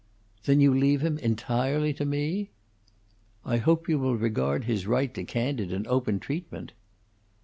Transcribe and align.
"Then 0.45 0.59
you 0.61 0.73
leave 0.73 1.01
him 1.01 1.19
entirely 1.19 1.93
to 1.93 2.05
me?" 2.05 2.49
"I 3.45 3.57
hope 3.57 3.87
you 3.87 3.99
will 3.99 4.15
regard 4.17 4.63
his 4.63 4.87
right 4.87 5.13
to 5.13 5.23
candid 5.23 5.71
and 5.71 5.85
open 5.85 6.19
treatment." 6.19 6.71